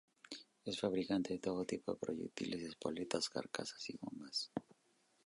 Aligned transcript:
Es 0.65 0.79
fabricante 0.79 1.31
de 1.35 1.39
todo 1.39 1.63
tipo 1.63 1.91
de 1.93 1.99
proyectiles, 1.99 2.63
espoletas, 2.63 3.29
carcasas 3.29 3.87
y 3.91 3.99
bombas. 4.01 4.51